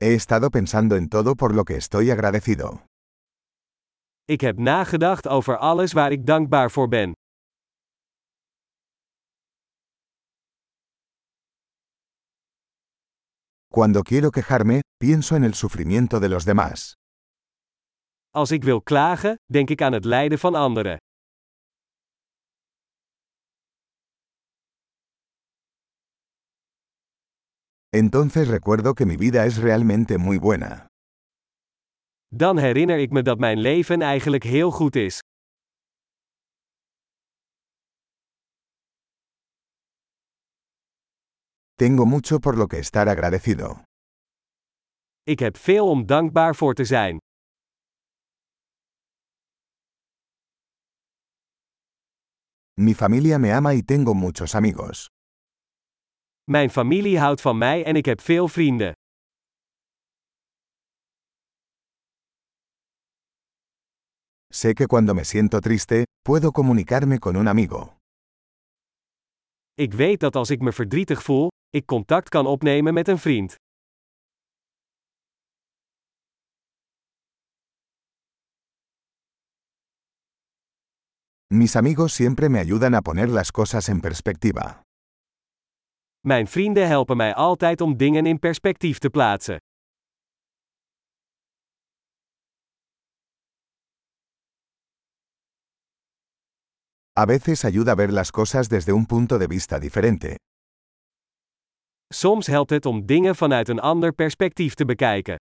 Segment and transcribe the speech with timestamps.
[0.00, 2.84] He estado pensando en todo por lo que estoy agradecido.
[4.24, 7.12] Ik heb nagedacht over alles waar ik dankbaar voor ben.
[13.68, 16.92] Cuando quiero quejarme, pienso en el sufrimiento de los demás.
[18.30, 20.96] Als ik wil klagen, denk ik aan het lijden van anderen.
[27.90, 30.86] Entonces recuerdo que mi vida es realmente muy buena.
[32.30, 35.20] Dan herinner ik me dat mijn leven eigenlijk heel goed is.
[41.74, 43.82] Tengo mucho por lo que estar agradecido.
[45.22, 47.18] Ik heb veel om dankbaar voor te zijn.
[52.74, 55.08] Mi familia me ama y tengo muchos amigos.
[56.50, 58.92] Mijn familie houdt van mij en ik heb veel vrienden.
[64.52, 67.96] Sé que cuando me siento triste, puedo comunicarme con un amigo.
[69.74, 73.54] Ik weet dat als ik me verdrietig voel, ik contact kan opnemen met een vriend.
[81.54, 84.87] Mis amigos siempre me ayudan a poner las cosas en perspectiva.
[86.28, 89.56] Mijn vrienden helpen mij altijd om dingen in perspectief te plaatsen.
[97.18, 100.34] A veces ayuda a ver las cosas desde un punto de vista diferente.
[102.14, 105.36] Soms helpt het om dingen vanuit een ander perspectief te bekijken.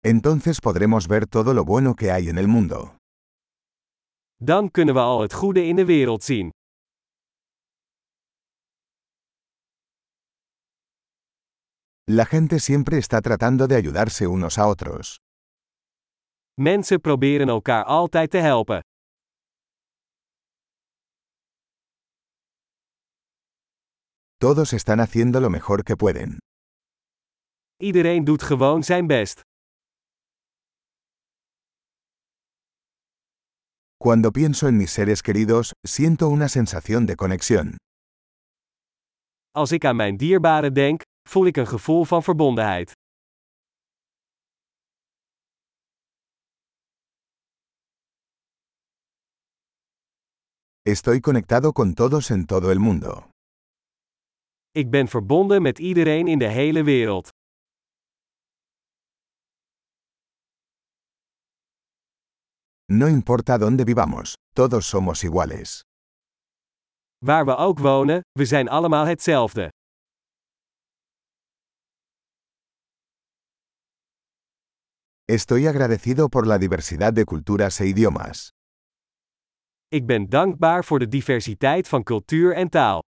[0.00, 2.96] Entonces podremos ver todo lo bueno que hay en el mundo.
[4.38, 6.50] Dan kunnen we al het goede in de wereld zien.
[12.04, 15.16] La gente siempre está tratando de ayudarse unos a otros.
[16.54, 18.80] Mensen proberen elkaar altijd te helpen.
[24.38, 26.38] Todos están haciendo lo mejor que pueden.
[27.76, 29.40] Iedereen doet gewoon zijn best.
[33.98, 37.76] Cuando pienso en mis seres queridos, siento una sensación de conexión.
[39.52, 42.92] Als ik aan mijn dierbaren denk, voel ik een gevoel van verbondenheid.
[50.82, 53.28] Estoy conectado con todos en todo el mundo.
[54.70, 57.28] Ik ben verbonden met iedereen in de hele wereld.
[62.88, 65.82] No importa dónde vivamos, todos somos iguales.
[67.18, 69.68] Waar we ook wonen, we zijn allemaal hetzelfde.
[75.28, 78.50] Estoy agradecido por la diversidad de culturas e idiomas.
[79.88, 83.02] Ik ben dankbaar voor de diversiteit van cultuur en taal.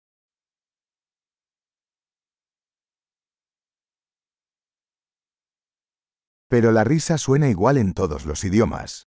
[6.48, 9.07] Pero la risa suena igual en todos los idiomas.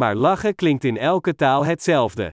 [0.00, 2.30] Maar lachen klinkt in elke taal hetzelfde.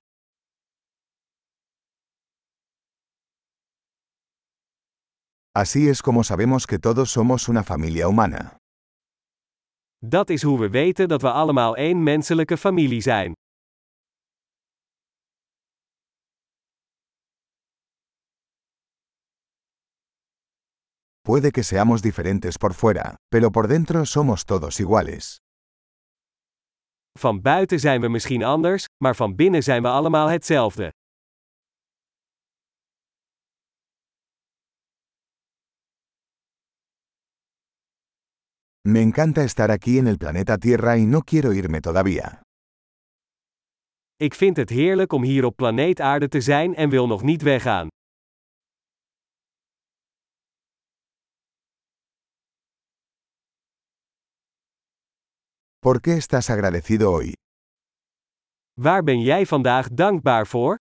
[5.51, 8.55] Así es como sabemos que todos somos una familia humana.
[9.99, 13.31] Dat is hoe we weten dat we allemaal één menselijke familie zijn.
[21.21, 25.37] Puede que seamos diferentes por fuera, pero por dentro somos todos iguales.
[27.17, 30.91] Van buiten zijn we misschien anders, maar van binnen zijn we allemaal hetzelfde.
[38.81, 42.41] Me encanta estar aquí en el planeta Tierra y no quiero irme todavía.
[44.15, 47.41] Ik vind het heerlijk om hier op planeet Aarde te zijn en wil nog niet
[47.41, 47.87] weggaan.
[55.87, 57.33] ¿Por qué estás agradecido hoy?
[58.73, 60.77] Waar ben jij vandaag dankbaar voor?